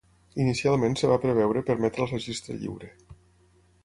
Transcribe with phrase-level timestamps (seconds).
[0.43, 2.91] Inicialment es va preveure permetre el registre lliure.